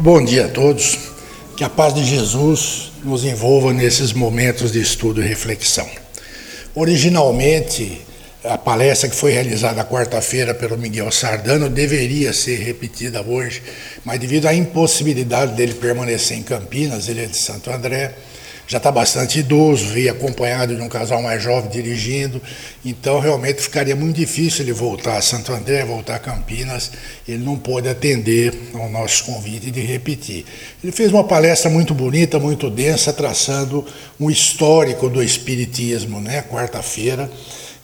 [0.00, 0.96] Bom dia a todos.
[1.56, 5.88] Que a paz de Jesus nos envolva nesses momentos de estudo e reflexão.
[6.72, 8.00] Originalmente,
[8.44, 13.60] a palestra que foi realizada quarta-feira pelo Miguel Sardano deveria ser repetida hoje,
[14.04, 18.14] mas devido à impossibilidade dele permanecer em Campinas, ele é de Santo André,
[18.68, 22.40] já está bastante idoso, veio acompanhado de um casal mais jovem dirigindo,
[22.84, 26.92] então realmente ficaria muito difícil ele voltar a Santo André, voltar a Campinas,
[27.26, 30.44] ele não pôde atender ao nosso convite de repetir.
[30.84, 33.86] Ele fez uma palestra muito bonita, muito densa, traçando
[34.20, 37.30] um histórico do Espiritismo, né, quarta-feira,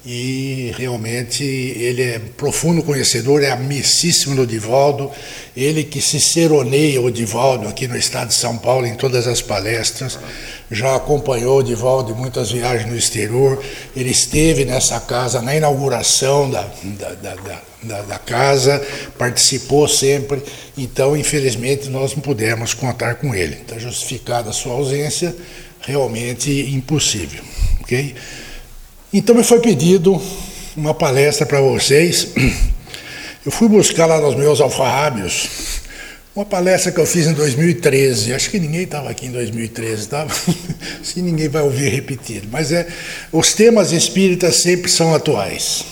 [0.07, 5.11] e realmente ele é profundo conhecedor, é amicíssimo do Divaldo,
[5.57, 9.41] ele que se seroneia o Divaldo aqui no estado de São Paulo em todas as
[9.41, 10.19] palestras,
[10.71, 13.63] já acompanhou o Divaldo em muitas viagens no exterior,
[13.97, 17.35] ele esteve nessa casa na inauguração da, da,
[17.83, 20.43] da, da, casa, participou sempre,
[20.77, 23.55] então infelizmente nós não pudemos contar com ele.
[23.55, 25.35] Está justificada a sua ausência,
[25.81, 27.43] realmente impossível.
[27.81, 28.15] ok?
[29.17, 30.21] Então me foi pedido
[30.77, 32.27] uma palestra para vocês.
[33.47, 35.49] Eu fui buscar lá nos meus alfarrábios
[36.35, 38.35] uma palestra que eu fiz em 2013.
[38.35, 40.35] Acho que ninguém estava aqui em 2013, estava?
[41.01, 42.49] Se ninguém vai ouvir repetido.
[42.51, 42.89] Mas é,
[43.31, 45.85] os temas espíritas sempre são atuais.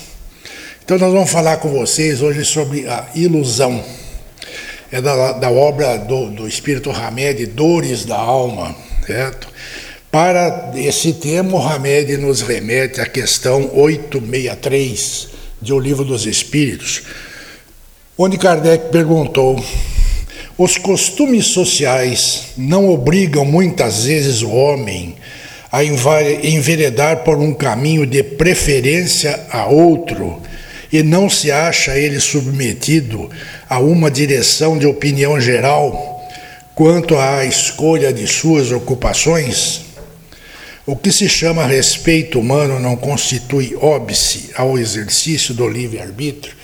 [0.85, 3.85] Então nós vamos falar com vocês hoje sobre a ilusão.
[4.91, 8.75] É da, da obra do, do Espírito Hamed, Dores da Alma,
[9.07, 9.52] certo?
[10.13, 15.29] Para esse tema, Mohamed nos remete à questão 863
[15.63, 17.01] de O Livro dos Espíritos,
[18.19, 19.59] onde Kardec perguntou:
[20.59, 25.15] os costumes sociais não obrigam muitas vezes o homem
[25.73, 30.43] a enveredar por um caminho de preferência a outro
[30.93, 33.31] e não se acha ele submetido
[33.67, 36.29] a uma direção de opinião geral
[36.75, 39.92] quanto à escolha de suas ocupações?
[40.85, 46.57] O que se chama respeito humano não constitui óbice ao exercício do livre-arbítrio?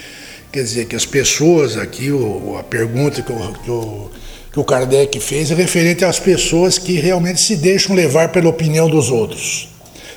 [0.51, 2.11] Quer dizer, que as pessoas, aqui,
[2.59, 4.11] a pergunta que o, que, o,
[4.53, 8.91] que o Kardec fez é referente às pessoas que realmente se deixam levar pela opinião
[8.91, 9.69] dos outros,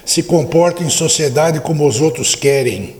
[0.03, 2.95] se comportam em sociedade como os outros querem,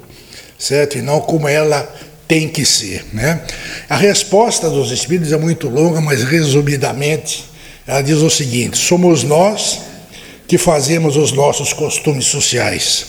[0.59, 1.00] certo?
[1.00, 1.81] E não como ela
[2.28, 3.42] tem que ser, né?
[3.90, 7.44] A resposta dos Espíritos é muito longa, mas resumidamente,
[7.88, 9.90] ela diz o seguinte: somos nós
[10.51, 13.06] que fazemos os nossos costumes sociais.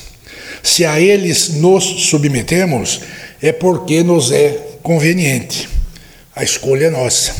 [0.62, 3.00] Se a eles nos submetemos,
[3.42, 5.68] é porque nos é conveniente.
[6.36, 7.34] A escolha é nossa.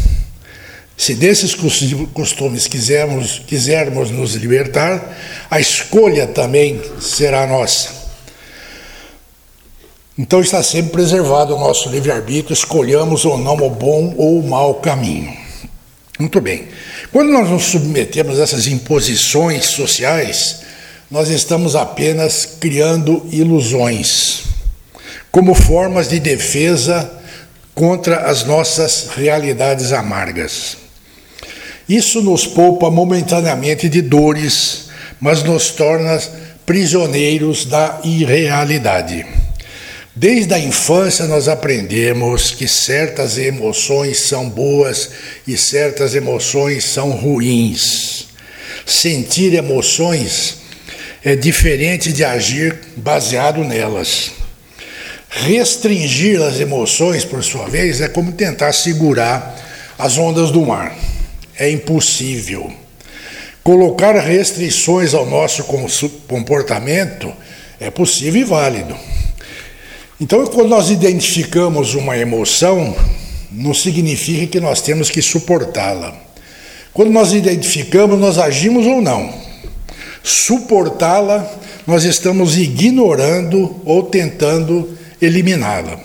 [0.96, 5.16] Se desses costumes quisermos, quisermos nos libertar,
[5.48, 7.90] a escolha também será nossa.
[10.19, 14.74] Então está sempre preservado o nosso livre-arbítrio, escolhamos ou não o bom ou o mau
[14.80, 15.32] caminho.
[16.19, 16.66] Muito bem.
[17.12, 20.62] Quando nós nos submetemos a essas imposições sociais,
[21.11, 24.45] nós estamos apenas criando ilusões,
[25.31, 27.12] como formas de defesa
[27.75, 30.78] contra as nossas realidades amargas.
[31.87, 34.89] Isso nos poupa momentaneamente de dores,
[35.21, 36.19] mas nos torna
[36.65, 39.41] prisioneiros da irrealidade.
[40.15, 45.09] Desde a infância nós aprendemos que certas emoções são boas
[45.49, 48.27] e certas emoções são ruins.
[48.84, 50.59] Sentir emoções
[51.25, 54.33] é diferente de agir baseado nelas.
[55.31, 59.59] Restringir as emoções, por sua vez, é como tentar segurar
[59.99, 60.94] as ondas do mar.
[61.56, 62.71] É impossível.
[63.65, 65.65] Colocar restrições ao nosso
[66.29, 67.33] comportamento
[67.81, 68.94] é possível e válido
[70.22, 72.94] então, quando nós identificamos uma emoção,
[73.50, 76.15] não significa que nós temos que suportá-la.
[76.93, 79.34] Quando nós identificamos, nós agimos ou não.
[80.22, 81.44] Suportá-la,
[81.84, 85.99] nós estamos ignorando ou tentando eliminá-la.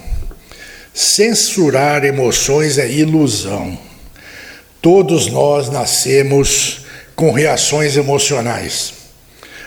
[0.95, 3.77] Censurar emoções é ilusão.
[4.81, 8.94] Todos nós nascemos com reações emocionais.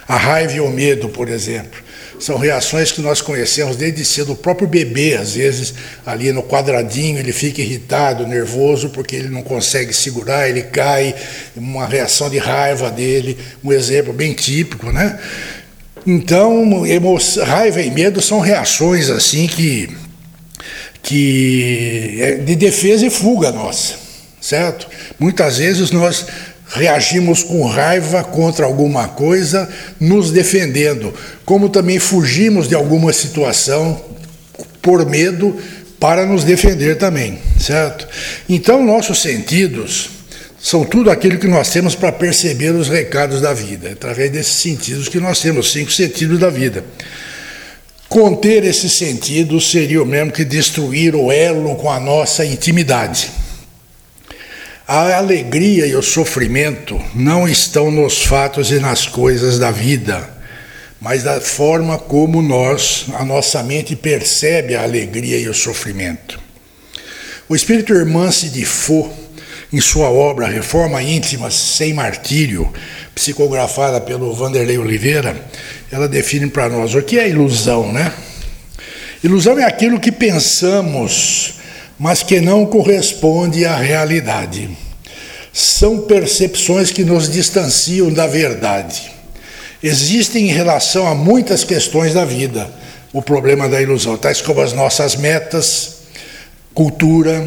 [0.09, 1.90] A raiva e o medo, por exemplo.
[2.21, 4.33] São reações que nós conhecemos desde cedo.
[4.33, 5.73] O próprio bebê, às vezes,
[6.05, 11.15] ali no quadradinho, ele fica irritado, nervoso, porque ele não consegue segurar, ele cai,
[11.57, 15.19] uma reação de raiva dele, um exemplo bem típico, né?
[16.07, 16.83] Então,
[17.43, 19.89] raiva e medo são reações assim que,
[21.03, 23.95] que é de defesa e fuga nossa,
[24.41, 24.87] certo?
[25.19, 26.27] Muitas vezes nós
[26.71, 29.69] reagimos com raiva contra alguma coisa,
[29.99, 31.13] nos defendendo,
[31.45, 34.01] como também fugimos de alguma situação
[34.81, 35.57] por medo,
[35.99, 38.09] para nos defender também, certo?
[38.49, 40.09] Então, nossos sentidos
[40.59, 45.09] são tudo aquilo que nós temos para perceber os recados da vida, através desses sentidos
[45.09, 46.85] que nós temos, os cinco sentidos da vida.
[48.09, 53.31] Conter esses sentidos seria o mesmo que destruir o elo com a nossa intimidade.
[54.93, 60.29] A alegria e o sofrimento não estão nos fatos e nas coisas da vida,
[61.01, 66.41] mas da forma como nós, a nossa mente percebe a alegria e o sofrimento.
[67.49, 69.13] O espírito Hermance de Faux,
[69.73, 72.69] em sua obra Reforma Íntima Sem Martírio,
[73.15, 75.37] psicografada pelo Vanderlei Oliveira,
[75.93, 78.13] ela define para nós o que é ilusão, né?
[79.23, 81.60] Ilusão é aquilo que pensamos
[82.01, 84.71] mas que não corresponde à realidade.
[85.53, 89.13] São percepções que nos distanciam da verdade.
[89.83, 92.81] Existem em relação a muitas questões da vida
[93.13, 95.97] o problema da ilusão, tais como as nossas metas,
[96.73, 97.45] cultura,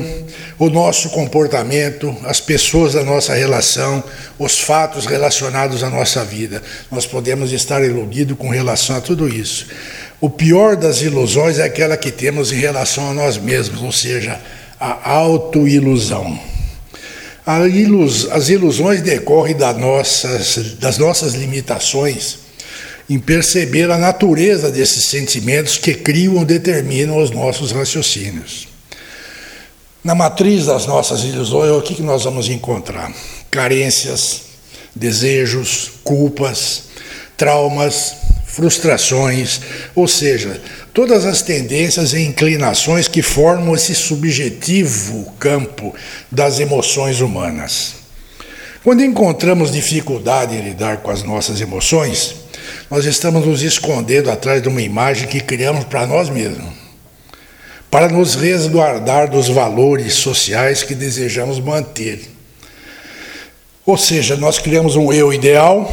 [0.60, 4.04] o nosso comportamento, as pessoas da nossa relação,
[4.38, 6.62] os fatos relacionados à nossa vida.
[6.92, 9.68] Nós podemos estar iludidos com relação a tudo isso.
[10.24, 14.40] O pior das ilusões é aquela que temos em relação a nós mesmos, ou seja,
[14.80, 16.40] a autoilusão.
[17.70, 22.38] Ilus, as ilusões decorrem das nossas, das nossas limitações
[23.10, 28.70] em perceber a natureza desses sentimentos que criam ou determinam os nossos raciocínios.
[30.02, 33.14] Na matriz das nossas ilusões, o que nós vamos encontrar?
[33.52, 34.40] Carências,
[34.96, 36.84] desejos, culpas,
[37.36, 38.23] traumas,
[38.54, 39.62] frustrações,
[39.96, 40.62] ou seja,
[40.94, 45.94] todas as tendências e inclinações que formam esse subjetivo campo
[46.32, 47.96] das emoções humanas.
[48.84, 52.36] Quando encontramos dificuldade em lidar com as nossas emoções,
[52.92, 56.72] nós estamos nos escondendo atrás de uma imagem que criamos para nós mesmos,
[57.90, 62.22] para nos resguardar dos valores sociais que desejamos manter.
[63.84, 65.92] Ou seja, nós criamos um eu ideal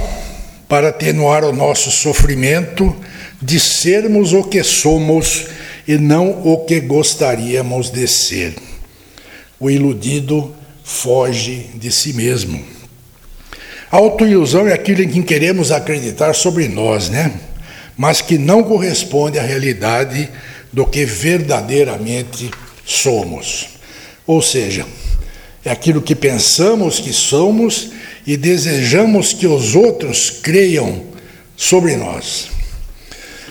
[0.71, 2.95] para atenuar o nosso sofrimento
[3.43, 5.47] de sermos o que somos
[5.87, 8.55] e não o que gostaríamos de ser.
[9.59, 12.63] O iludido foge de si mesmo.
[13.91, 17.33] A autoilusão é aquilo em que queremos acreditar sobre nós, né?
[17.97, 20.29] Mas que não corresponde à realidade
[20.73, 22.49] do que verdadeiramente
[22.87, 23.71] somos.
[24.25, 24.87] Ou seja,
[25.65, 27.91] é aquilo que pensamos que somos
[28.31, 31.03] e desejamos que os outros creiam
[31.57, 32.47] sobre nós.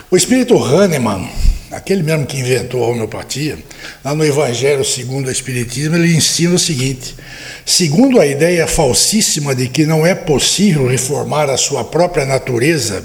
[0.09, 1.29] O espírito Hahnemann,
[1.69, 3.59] aquele mesmo que inventou a homeopatia,
[4.05, 7.13] lá no Evangelho segundo o Espiritismo, ele ensina o seguinte:
[7.65, 13.03] segundo a ideia falsíssima de que não é possível reformar a sua própria natureza,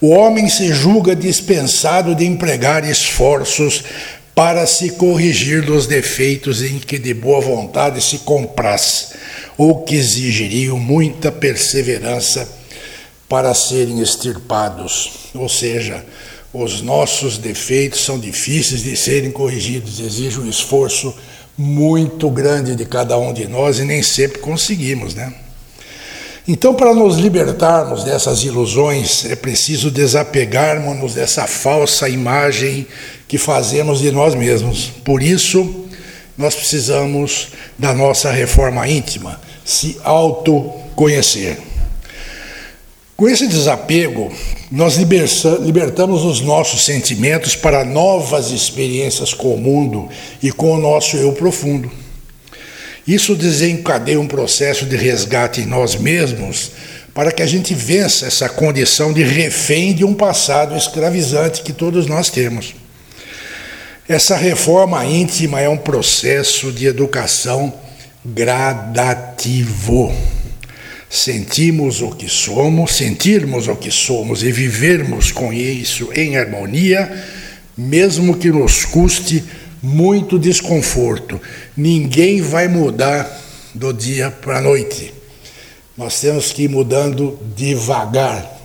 [0.00, 3.84] o homem se julga dispensado de empregar esforços
[4.34, 9.12] para se corrigir dos defeitos em que de boa vontade se compraz,
[9.56, 12.48] ou que exigiriam muita perseverança
[13.28, 15.30] para serem extirpados.
[15.34, 16.04] Ou seja,
[16.52, 21.14] os nossos defeitos são difíceis de serem corrigidos, exigem um esforço
[21.56, 25.32] muito grande de cada um de nós e nem sempre conseguimos, né?
[26.48, 32.86] Então, para nos libertarmos dessas ilusões, é preciso desapegarmos-nos dessa falsa imagem
[33.26, 34.92] que fazemos de nós mesmos.
[35.04, 35.85] Por isso,
[36.36, 37.48] nós precisamos
[37.78, 41.58] da nossa reforma íntima, se autoconhecer.
[43.16, 44.30] Com esse desapego,
[44.70, 50.08] nós libertamos os nossos sentimentos para novas experiências com o mundo
[50.42, 51.90] e com o nosso eu profundo.
[53.06, 56.72] Isso desencadeia um processo de resgate em nós mesmos
[57.14, 62.06] para que a gente vença essa condição de refém de um passado escravizante que todos
[62.06, 62.74] nós temos.
[64.08, 67.74] Essa reforma íntima é um processo de educação
[68.24, 70.14] gradativo.
[71.10, 77.20] Sentimos o que somos, sentirmos o que somos e vivermos com isso em harmonia,
[77.76, 79.42] mesmo que nos custe
[79.82, 81.40] muito desconforto.
[81.76, 83.28] Ninguém vai mudar
[83.74, 85.12] do dia para a noite.
[85.96, 88.56] Nós temos que ir mudando devagar,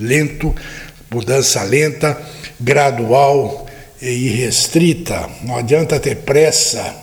[0.00, 0.52] lento,
[1.08, 2.20] mudança lenta,
[2.58, 3.68] gradual
[4.10, 5.28] irrestrita.
[5.42, 6.94] Não adianta ter pressa.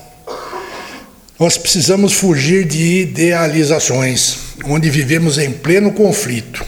[1.39, 6.65] Nós precisamos fugir de idealizações, onde vivemos em pleno conflito,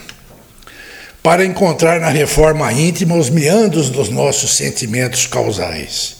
[1.21, 6.15] para encontrar na reforma íntima os meandros dos nossos sentimentos causais.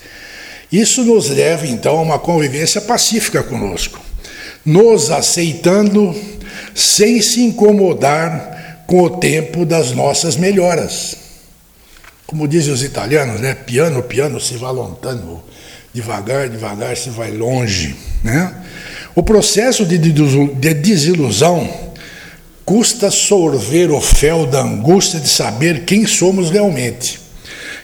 [0.69, 3.99] Isso nos leva então a uma convivência pacífica conosco,
[4.65, 6.13] nos aceitando
[6.75, 11.20] sem se incomodar com o tempo das nossas melhoras.
[12.31, 13.53] Como dizem os italianos, né?
[13.53, 15.43] Piano, piano, si va lontano.
[15.93, 17.93] devagar, devagar se vai longe.
[18.23, 18.55] Né?
[19.13, 19.97] O processo de
[20.73, 21.69] desilusão
[22.63, 27.19] custa sorver o fel da angústia de saber quem somos realmente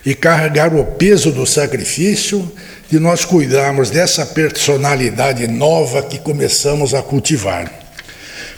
[0.06, 2.50] e carregar o peso do sacrifício
[2.90, 7.70] de nós cuidarmos dessa personalidade nova que começamos a cultivar.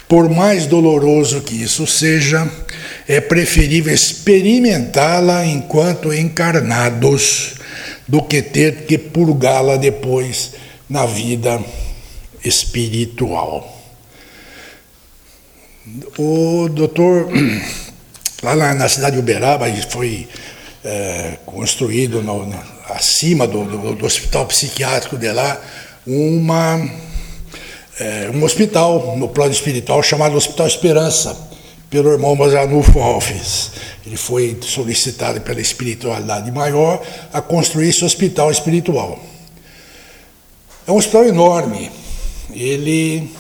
[0.08, 2.48] Por mais doloroso que isso seja,
[3.10, 7.56] é preferível experimentá-la enquanto encarnados
[8.08, 10.52] do que ter que purgá-la depois
[10.88, 11.60] na vida
[12.46, 13.76] espiritual.
[16.20, 17.30] O doutor,
[18.44, 20.28] lá na cidade de Uberaba, foi
[20.86, 25.60] é, construído no, no, acima do, do, do, hospital psiquiátrico de lá
[26.06, 26.88] uma,
[28.00, 31.49] é, um hospital no plano espiritual chamado Hospital Esperança,
[31.90, 33.72] pelo irmão Mazanufo Alves.
[34.06, 37.02] Ele foi solicitado pela espiritualidade maior
[37.34, 39.20] a construir esse hospital espiritual.
[40.88, 41.92] É um hospital enorme.
[42.52, 43.32] Ele,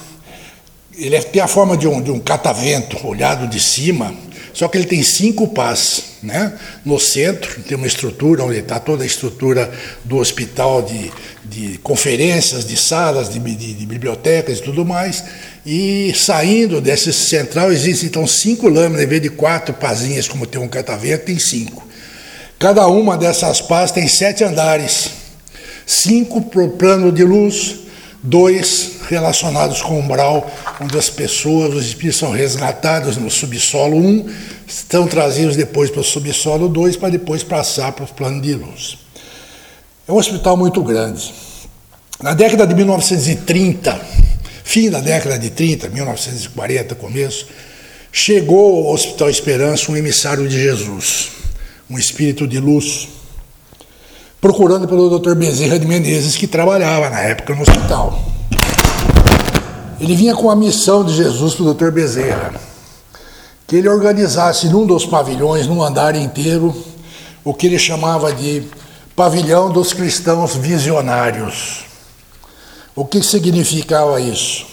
[0.95, 4.13] ele é, tem a forma de um, de um catavento olhado de cima,
[4.53, 6.09] só que ele tem cinco pás.
[6.21, 6.53] Né?
[6.83, 9.71] No centro tem uma estrutura onde está toda a estrutura
[10.03, 11.11] do hospital de,
[11.45, 15.23] de conferências, de salas, de, de, de, bibliotecas e tudo mais.
[15.65, 20.59] E saindo desse central existem então cinco lâminas, em vez de quatro pazinhas, como tem
[20.61, 21.87] um catavento, tem cinco.
[22.57, 25.11] Cada uma dessas pás tem sete andares,
[25.85, 27.77] cinco para plano de luz,
[28.21, 34.25] dois relacionados com o umbral, onde as pessoas, os espíritos são resgatados no subsolo 1,
[34.65, 38.97] estão trazidos depois para o subsolo 2, para depois passar para o plano de luz.
[40.07, 41.33] É um hospital muito grande.
[42.21, 43.99] Na década de 1930,
[44.63, 47.47] fim da década de 30, 1940, começo,
[48.11, 51.29] chegou ao Hospital Esperança um emissário de Jesus,
[51.89, 53.09] um espírito de luz,
[54.39, 55.35] procurando pelo Dr.
[55.35, 58.28] Bezerra de Menezes, que trabalhava na época no hospital.
[59.99, 61.91] Ele vinha com a missão de Jesus para o Dr.
[61.91, 62.53] Bezerra,
[63.67, 66.75] que ele organizasse num dos pavilhões, num andar inteiro,
[67.43, 68.63] o que ele chamava de
[69.15, 71.85] pavilhão dos cristãos visionários.
[72.95, 74.65] O que significava isso?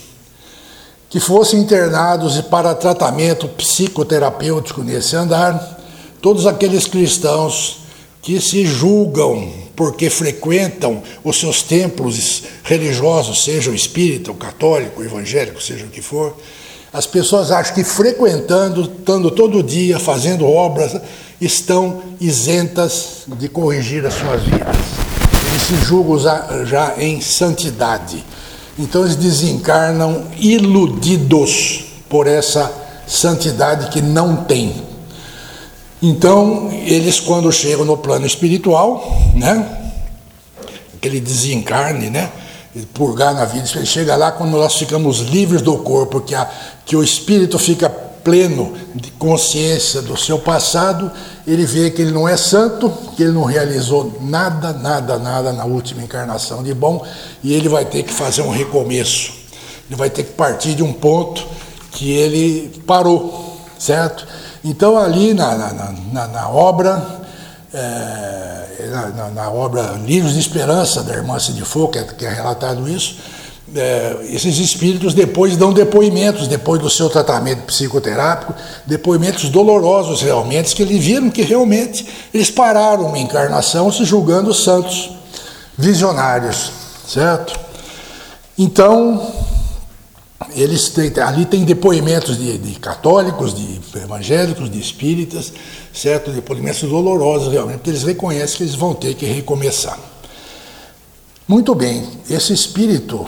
[1.11, 5.77] Que fossem internados para tratamento psicoterapêutico nesse andar
[6.23, 7.79] todos aqueles cristãos
[8.23, 15.85] que se julgam porque frequentam os seus templos religiosos, seja o espírita, católico, evangélico, seja
[15.85, 16.35] o que for,
[16.93, 20.99] as pessoas acham que frequentando, estando todo dia, fazendo obras,
[21.39, 24.77] estão isentas de corrigir as suas vidas.
[25.51, 26.19] Eles se julgam
[26.65, 28.25] já em santidade.
[28.79, 32.73] Então eles desencarnam iludidos por essa
[33.07, 34.96] santidade que não têm.
[36.03, 39.91] Então, eles quando chegam no plano espiritual, né?
[40.95, 42.31] Aquele desencarne, né?
[42.93, 46.47] Purgar na vida, ele chega lá quando nós ficamos livres do corpo, que, a,
[46.85, 51.13] que o espírito fica pleno de consciência do seu passado,
[51.47, 55.65] ele vê que ele não é santo, que ele não realizou nada, nada, nada na
[55.65, 57.07] última encarnação de bom,
[57.43, 59.33] e ele vai ter que fazer um recomeço.
[59.89, 61.47] Ele vai ter que partir de um ponto
[61.93, 64.27] que ele parou, certo?
[64.69, 67.21] Então, ali na, na, na, na obra,
[67.73, 72.89] é, na, na, obra Livros de Esperança, da irmã Cid que, é, que é relatado
[72.89, 73.17] isso,
[73.73, 78.55] é, esses espíritos depois dão depoimentos, depois do seu tratamento psicoterápico,
[78.85, 82.05] depoimentos dolorosos realmente, que eles viram que realmente
[82.35, 85.13] eles pararam uma encarnação se julgando santos,
[85.79, 86.73] visionários,
[87.07, 87.57] certo?
[88.59, 89.46] Então,
[90.57, 95.53] eles têm, ali tem depoimentos de, de, católicos, de evangélicos, de espíritas,
[95.93, 96.31] certo?
[96.31, 99.99] Depoimentos dolorosos realmente, porque eles reconhecem que eles vão ter que recomeçar.
[101.47, 103.27] Muito bem, esse espírito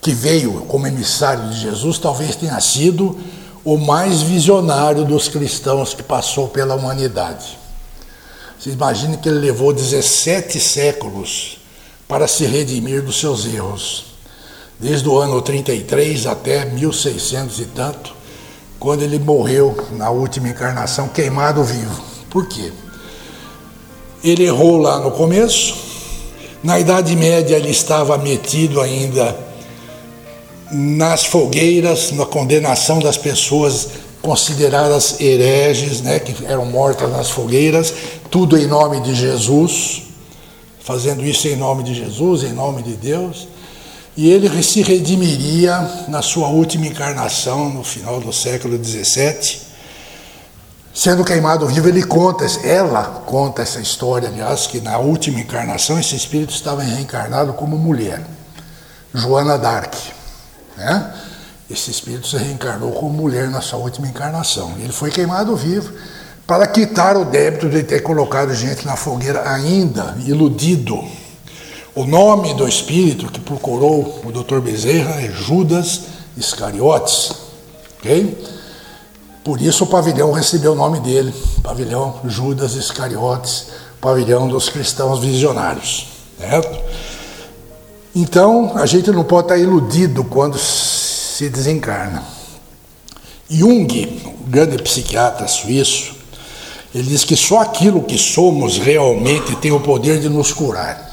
[0.00, 3.18] que veio como emissário de Jesus talvez tenha sido
[3.62, 7.58] o mais visionário dos cristãos que passou pela humanidade.
[8.58, 11.58] Vocês imaginem que ele levou 17 séculos
[12.08, 14.07] para se redimir dos seus erros
[14.78, 18.14] desde o ano 33 até 1600 e tanto,
[18.78, 22.00] quando ele morreu na última encarnação, queimado vivo.
[22.30, 22.70] Por quê?
[24.22, 25.74] Ele errou lá no começo,
[26.62, 29.36] na Idade Média ele estava metido ainda
[30.70, 33.88] nas fogueiras, na condenação das pessoas
[34.20, 37.94] consideradas hereges, né, que eram mortas nas fogueiras,
[38.30, 40.02] tudo em nome de Jesus,
[40.80, 43.48] fazendo isso em nome de Jesus, em nome de Deus
[44.18, 49.68] e ele se redimiria na sua última encarnação, no final do século XVII,
[50.92, 56.16] Sendo queimado vivo, ele conta, ela conta essa história, aliás, que na última encarnação esse
[56.16, 58.20] espírito estava reencarnado como mulher,
[59.14, 59.94] Joana d'Arc.
[60.76, 61.14] Né?
[61.70, 64.72] Esse espírito se reencarnou como mulher na sua última encarnação.
[64.80, 65.92] Ele foi queimado vivo
[66.44, 71.00] para quitar o débito de ter colocado gente na fogueira ainda, iludido.
[71.98, 74.60] O nome do espírito que procurou o Dr.
[74.60, 76.02] Bezerra é Judas
[76.36, 77.32] Iscariotes.
[77.98, 78.38] ok?
[79.42, 86.06] Por isso o pavilhão recebeu o nome dele, pavilhão Judas Iscariotes, pavilhão dos cristãos visionários.
[86.38, 86.80] Certo?
[88.14, 92.22] Então, a gente não pode estar iludido quando se desencarna.
[93.50, 96.14] Jung, o grande psiquiatra suíço,
[96.94, 101.07] ele diz que só aquilo que somos realmente tem o poder de nos curar.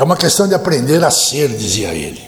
[0.00, 2.22] É uma questão de aprender a ser, dizia ele.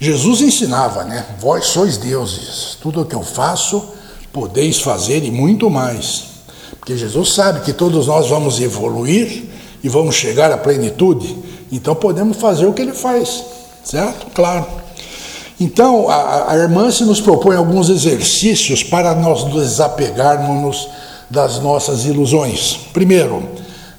[0.00, 1.24] Jesus ensinava, né?
[1.38, 3.90] Vós sois deuses, tudo o que eu faço,
[4.32, 6.24] podeis fazer e muito mais.
[6.80, 9.44] Porque Jesus sabe que todos nós vamos evoluir
[9.84, 11.36] e vamos chegar à plenitude,
[11.70, 13.40] então podemos fazer o que ele faz,
[13.84, 14.26] certo?
[14.34, 14.66] Claro.
[15.60, 20.88] Então, a, a irmã se nos propõe alguns exercícios para nós desapegarmos
[21.30, 22.80] das nossas ilusões.
[22.92, 23.48] Primeiro,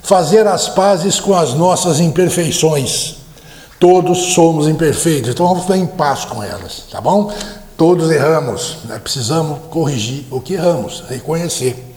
[0.02, 3.16] fazer as pazes com as nossas imperfeições.
[3.80, 7.34] Todos somos imperfeitos, então vamos ficar em paz com elas, tá bom?
[7.76, 9.00] Todos erramos, né?
[9.00, 11.88] precisamos corrigir o que erramos, reconhecer.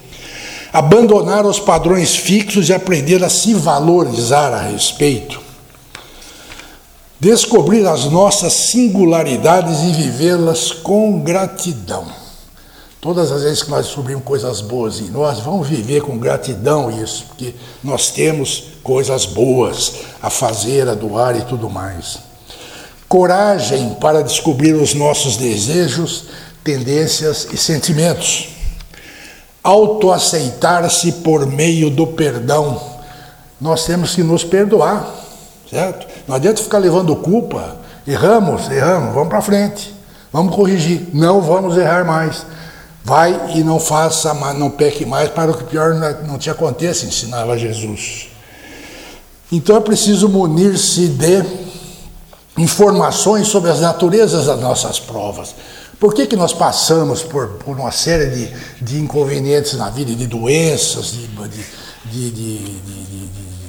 [0.73, 5.41] Abandonar os padrões fixos e aprender a se valorizar a respeito.
[7.21, 12.24] Descobrir as nossas singularidades e vivê-las com gratidão.
[13.05, 17.27] Todas as vezes que nós descobrimos coisas boas em nós, vamos viver com gratidão isso,
[17.27, 19.93] porque nós temos coisas boas
[20.23, 22.21] a fazer, a doar e tudo mais.
[23.07, 26.29] Coragem para descobrir os nossos desejos,
[26.65, 28.49] tendências e sentimentos.
[29.63, 32.81] Autoaceitar-se por meio do perdão.
[33.61, 35.15] Nós temos que nos perdoar,
[35.71, 36.07] certo?
[36.27, 37.77] Não adianta ficar levando culpa.
[38.07, 39.95] Erramos, erramos, vamos para frente.
[40.33, 41.11] Vamos corrigir.
[41.13, 42.47] Não vamos errar mais.
[43.05, 45.93] Vai e não faça, não peque mais para que pior
[46.27, 48.29] não te aconteça, ensinava Jesus.
[49.53, 51.45] Então é preciso munir-se de
[52.57, 55.55] informações sobre as naturezas das nossas provas.
[56.01, 60.27] Por que, que nós passamos por, por uma série de, de inconvenientes na vida, de
[60.27, 61.27] doenças, de,
[62.11, 62.81] de, de,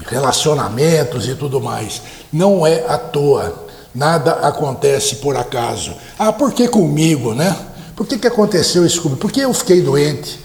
[0.08, 2.02] relacionamentos e tudo mais?
[2.32, 3.65] Não é à toa.
[3.93, 5.93] Nada acontece por acaso.
[6.17, 7.56] Ah, por que comigo, né?
[7.95, 9.19] Por que, que aconteceu isso comigo?
[9.19, 10.39] Por que eu fiquei doente?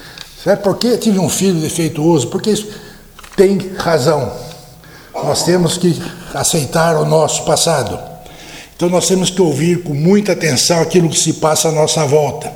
[0.62, 2.28] Por que tive um filho defeituoso?
[2.28, 2.68] Porque isso
[3.36, 4.32] tem razão.
[5.12, 6.00] Nós temos que
[6.32, 7.98] aceitar o nosso passado.
[8.76, 12.50] Então nós temos que ouvir com muita atenção aquilo que se passa à nossa volta.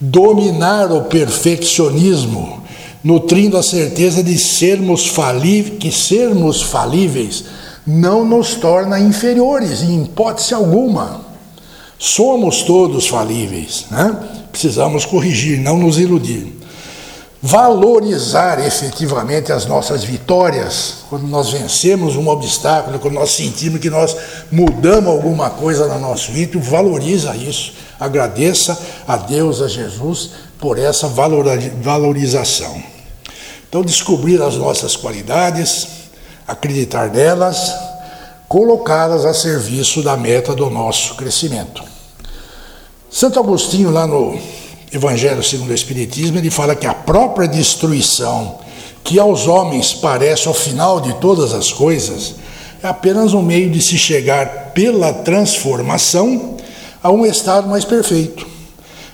[0.00, 2.62] Dominar o perfeccionismo,
[3.02, 7.44] nutrindo a certeza de sermos falíveis, que sermos falíveis
[7.86, 11.31] não nos torna inferiores em hipótese alguma.
[12.04, 14.18] Somos todos falíveis, né?
[14.50, 16.52] precisamos corrigir, não nos iludir.
[17.40, 24.16] Valorizar efetivamente as nossas vitórias, quando nós vencemos um obstáculo, quando nós sentimos que nós
[24.50, 27.74] mudamos alguma coisa no nosso íntimo, valoriza isso.
[28.00, 32.82] Agradeça a Deus, a Jesus, por essa valorização.
[33.68, 35.86] Então, descobrir as nossas qualidades,
[36.48, 37.72] acreditar nelas,
[38.48, 41.91] colocá-las a serviço da meta do nosso crescimento.
[43.12, 44.40] Santo Agostinho, lá no
[44.90, 48.58] Evangelho segundo o Espiritismo, ele fala que a própria destruição,
[49.04, 52.36] que aos homens parece o final de todas as coisas,
[52.82, 56.56] é apenas um meio de se chegar pela transformação
[57.02, 58.46] a um estado mais perfeito,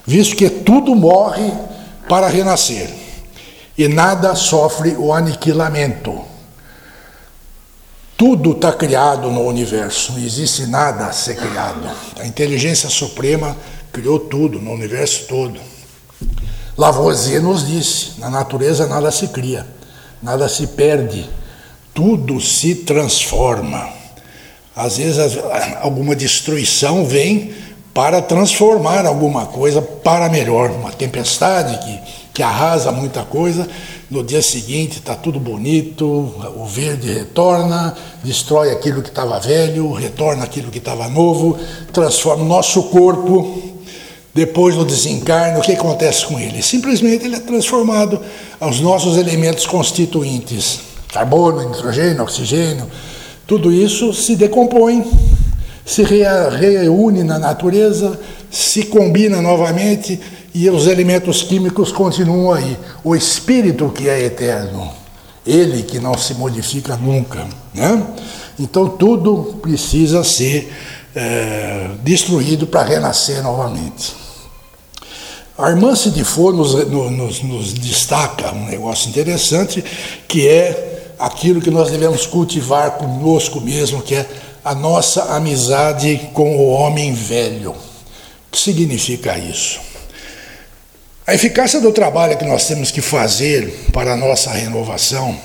[0.07, 1.53] visto que tudo morre
[2.09, 2.89] para renascer
[3.77, 6.21] e nada sofre o aniquilamento.
[8.17, 11.89] Tudo está criado no universo, não existe nada a ser criado.
[12.19, 13.57] A inteligência suprema
[13.99, 15.59] criou tudo, no universo todo.
[16.77, 19.67] Lavoisier nos disse: na natureza nada se cria,
[20.23, 21.29] nada se perde,
[21.93, 23.89] tudo se transforma.
[24.77, 25.37] Às vezes
[25.81, 27.53] alguma destruição vem
[27.93, 30.71] para transformar alguma coisa para melhor.
[30.71, 32.01] Uma tempestade que,
[32.35, 33.69] que arrasa muita coisa,
[34.09, 36.07] no dia seguinte está tudo bonito,
[36.57, 41.59] o verde retorna, destrói aquilo que estava velho, retorna aquilo que estava novo,
[41.93, 43.78] transforma o nosso corpo
[44.39, 46.63] depois do desencarne, o que acontece com ele?
[46.63, 48.21] Simplesmente ele é transformado
[48.61, 50.79] aos nossos elementos constituintes:
[51.13, 52.87] carbono, nitrogênio, oxigênio.
[53.49, 55.05] Tudo isso se decompõe,
[55.85, 58.17] se reúne na natureza,
[58.49, 60.21] se combina novamente
[60.55, 62.77] e os elementos químicos continuam aí.
[63.03, 64.89] O espírito que é eterno,
[65.45, 67.45] ele que não se modifica nunca.
[67.75, 68.07] Né?
[68.57, 70.73] Então tudo precisa ser
[71.17, 74.28] é, destruído para renascer novamente.
[75.59, 79.85] A irmã Sidifo nos, nos, nos destaca um negócio interessante,
[80.29, 84.25] que é aquilo que nós devemos cultivar conosco mesmo, que é
[84.65, 87.73] a nossa amizade com o homem velho.
[87.73, 87.77] O
[88.53, 89.81] que significa isso?
[91.27, 95.37] A eficácia do trabalho que nós temos que fazer para a nossa renovação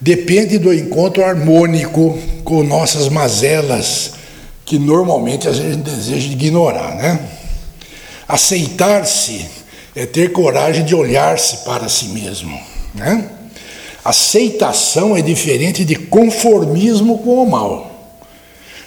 [0.00, 4.12] depende do encontro harmônico com nossas mazelas,
[4.64, 7.18] que normalmente a gente deseja ignorar, né?
[8.26, 9.46] Aceitar-se
[9.94, 12.58] é ter coragem de olhar-se para si mesmo,
[12.94, 13.30] né?
[14.04, 17.90] Aceitação é diferente de conformismo com o mal.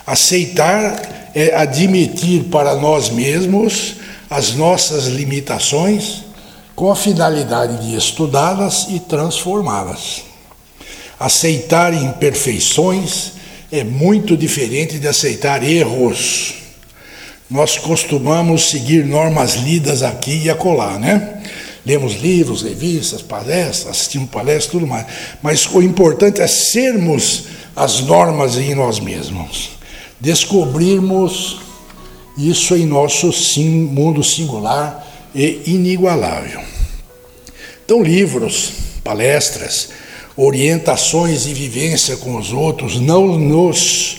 [0.05, 3.95] Aceitar é admitir para nós mesmos
[4.29, 6.23] as nossas limitações
[6.75, 10.23] com a finalidade de estudá-las e transformá-las.
[11.19, 13.31] Aceitar imperfeições
[13.71, 16.53] é muito diferente de aceitar erros.
[17.49, 21.41] Nós costumamos seguir normas lidas aqui e acolá, né?
[21.85, 25.05] Lemos livros, revistas, palestras, assistimos palestras, tudo mais.
[25.41, 29.69] Mas o importante é sermos as normas em nós mesmos.
[30.19, 31.59] Descobrirmos
[32.37, 33.31] isso em nosso
[33.61, 36.61] mundo singular e inigualável.
[37.85, 38.71] Então, livros,
[39.03, 39.89] palestras,
[40.35, 44.17] orientações e vivência com os outros não nos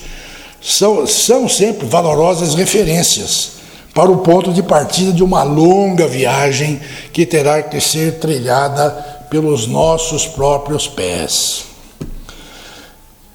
[0.60, 3.52] são, são sempre valorosas referências
[3.94, 6.80] para o ponto de partida de uma longa viagem
[7.12, 8.90] que terá que ser trilhada
[9.30, 11.64] pelos nossos próprios pés.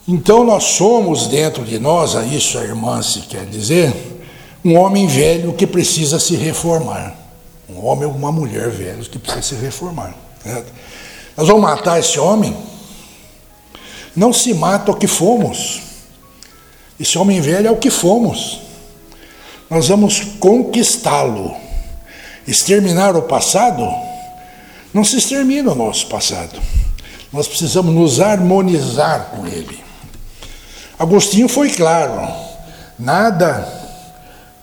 [0.07, 3.93] Então nós somos dentro de nós, a isso a irmã se quer dizer,
[4.63, 7.15] um homem velho que precisa se reformar.
[7.69, 10.13] Um homem ou uma mulher velho que precisa se reformar.
[10.41, 10.71] Certo?
[11.35, 12.55] Nós vamos matar esse homem?
[14.15, 15.81] Não se mata o que fomos.
[16.99, 18.59] Esse homem velho é o que fomos.
[19.69, 21.55] Nós vamos conquistá-lo.
[22.47, 23.87] Exterminar o passado?
[24.93, 26.59] Não se extermina o nosso passado.
[27.31, 29.79] Nós precisamos nos harmonizar com ele.
[30.99, 32.31] Agostinho foi claro:
[32.99, 33.81] nada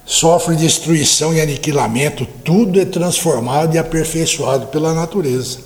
[0.07, 5.59] sofre destruição e aniquilamento, tudo é transformado e aperfeiçoado pela natureza.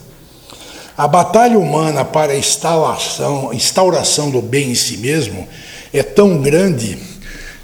[0.96, 5.48] A batalha humana para a instauração, instauração do bem em si mesmo
[5.94, 6.98] é tão grande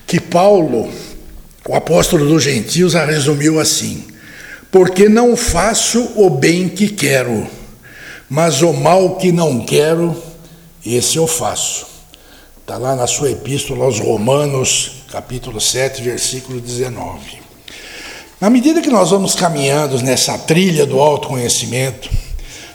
[0.07, 0.89] que Paulo,
[1.69, 4.05] o apóstolo dos gentios, a resumiu assim:
[4.71, 7.47] Porque não faço o bem que quero,
[8.29, 10.17] mas o mal que não quero,
[10.87, 11.87] esse eu faço.
[12.61, 17.41] Está lá na sua epístola aos Romanos, capítulo 7, versículo 19.
[18.41, 22.09] Na medida que nós vamos caminhando nessa trilha do autoconhecimento,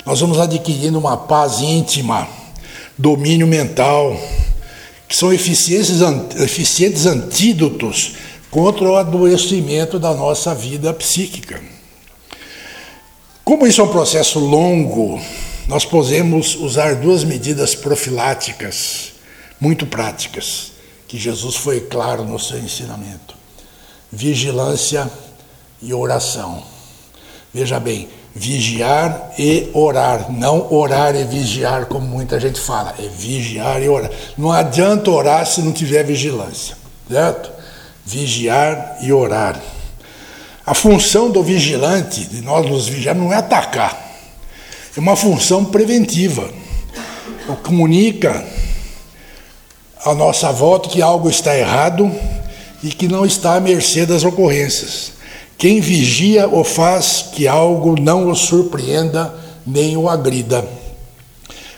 [0.06, 2.28] nós vamos adquirindo uma paz íntima,
[2.98, 4.20] domínio mental,
[5.16, 6.02] que são eficientes,
[6.36, 8.16] eficientes antídotos
[8.52, 11.64] contra o adoecimento da nossa vida psíquica.
[13.42, 15.22] Como isso é um processo longo,
[15.70, 19.14] nós podemos usar duas medidas profiláticas
[19.58, 20.74] muito práticas
[21.08, 23.38] que Jesus foi claro no seu ensinamento:
[24.12, 25.10] vigilância
[25.82, 26.62] e oração.
[27.54, 33.82] Veja bem, vigiar e orar, não orar e vigiar como muita gente fala, é vigiar
[33.82, 34.12] e orar.
[34.38, 36.76] Não adianta orar se não tiver vigilância,
[37.10, 37.50] certo?
[38.06, 39.60] Vigiar e orar.
[40.66, 43.98] A função do vigilante, de nós nos vigiar, não é atacar,
[44.96, 46.50] é uma função preventiva.
[47.64, 48.44] Comunica
[50.04, 52.12] à nossa volta que algo está errado
[52.84, 55.15] e que não está à mercê das ocorrências.
[55.58, 59.34] Quem vigia o faz que algo não o surpreenda
[59.66, 60.68] nem o agrida.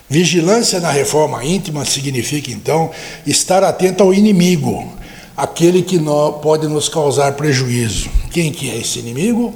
[0.10, 2.90] Vigilância na reforma íntima significa, então,
[3.26, 4.88] estar atento ao inimigo,
[5.36, 6.00] aquele que
[6.42, 8.10] pode nos causar prejuízo.
[8.32, 9.54] Quem que é esse inimigo?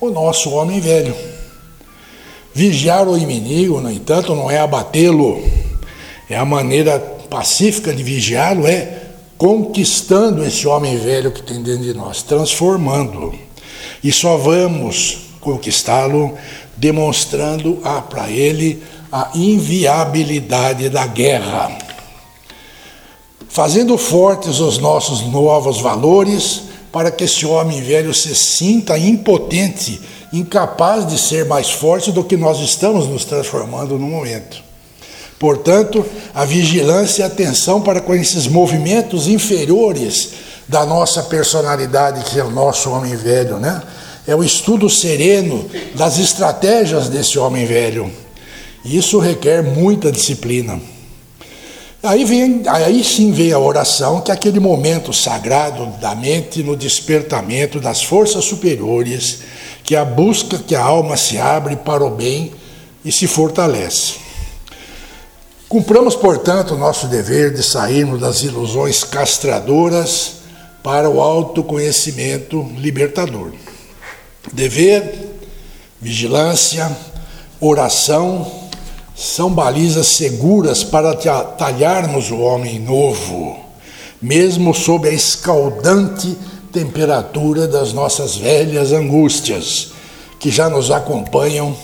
[0.00, 1.14] O nosso homem velho.
[2.54, 5.42] Vigiar o inimigo, no entanto, não é abatê-lo,
[6.28, 9.01] é a maneira pacífica de vigiá-lo é
[9.42, 13.34] conquistando esse homem velho que tem dentro de nós, transformando-o.
[14.00, 16.38] E só vamos conquistá-lo
[16.76, 21.76] demonstrando para ele a inviabilidade da guerra.
[23.48, 30.00] Fazendo fortes os nossos novos valores, para que esse homem velho se sinta impotente,
[30.32, 34.62] incapaz de ser mais forte do que nós estamos nos transformando no momento.
[35.42, 40.34] Portanto, a vigilância e atenção para com esses movimentos inferiores
[40.68, 43.82] da nossa personalidade, que é o nosso homem velho, né?
[44.24, 48.08] é o estudo sereno das estratégias desse homem velho.
[48.84, 50.80] Isso requer muita disciplina.
[52.04, 56.76] Aí, vem, aí sim vem a oração, que é aquele momento sagrado da mente no
[56.76, 59.40] despertamento das forças superiores,
[59.82, 62.52] que é a busca que a alma se abre para o bem
[63.04, 64.21] e se fortalece.
[65.72, 70.32] Cumpramos, portanto, o nosso dever de sairmos das ilusões castradoras
[70.82, 73.52] para o autoconhecimento libertador.
[74.52, 75.34] Dever,
[75.98, 76.94] vigilância,
[77.58, 78.52] oração,
[79.16, 83.58] são balizas seguras para talharmos o homem novo,
[84.20, 86.36] mesmo sob a escaldante
[86.70, 89.92] temperatura das nossas velhas angústias,
[90.38, 91.74] que já nos acompanham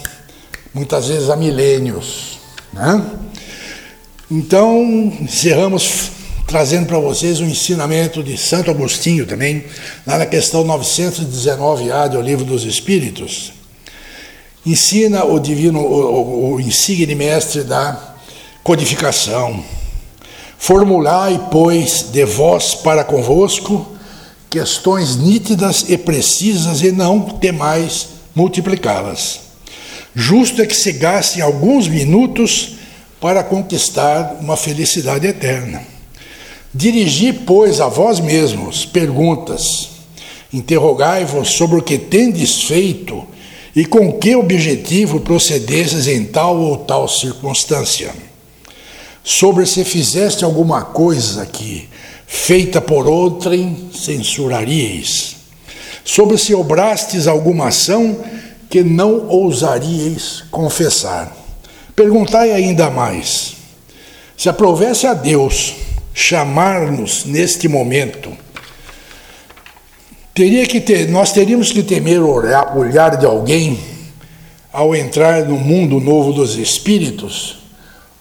[0.75, 2.39] muitas vezes há milênios.
[2.71, 3.03] Né?
[4.31, 6.11] Então, encerramos
[6.47, 9.65] trazendo para vocês um ensinamento de Santo Agostinho também,
[10.07, 13.59] lá na questão 919A do Livro dos Espíritos
[14.71, 18.15] ensina o divino, o, o insigne mestre da
[18.63, 19.65] codificação.
[20.59, 23.87] Formulai, pois, de vós para convosco
[24.51, 29.41] questões nítidas e precisas e não temais multiplicá-las.
[30.15, 32.78] Justo é que se gastem alguns minutos
[33.21, 35.83] para conquistar uma felicidade eterna.
[36.73, 39.91] Dirigi, pois, a vós mesmos perguntas.
[40.53, 43.27] Interrogai-vos sobre o que tendes feito
[43.75, 48.13] e com que objetivo procedesses em tal ou tal circunstância.
[49.25, 51.89] Sobre se fizeste alguma coisa que,
[52.27, 55.37] feita por outrem, censuraríeis.
[56.05, 58.25] Sobre se obrastes alguma ação
[58.71, 61.38] que não ousaríeis confessar.
[61.99, 63.57] Perguntai ainda mais:
[64.37, 65.75] se aprovesse a Deus
[66.15, 68.33] chamar-nos neste momento,
[70.39, 73.77] Teria que ter, nós teríamos que temer o olhar de alguém
[74.73, 77.59] ao entrar no mundo novo dos espíritos,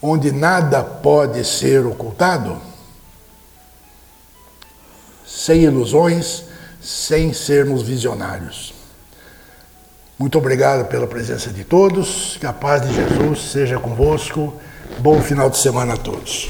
[0.02, 2.60] onde nada pode ser ocultado,
[5.28, 6.46] sem ilusões,
[6.82, 8.74] sem sermos visionários.
[10.20, 14.52] Muito obrigado pela presença de todos, que a paz de Jesus seja convosco.
[14.98, 16.50] Bom final de semana a todos.